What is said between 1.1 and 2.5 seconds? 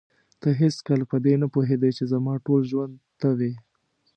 په دې نه پوهېدې چې زما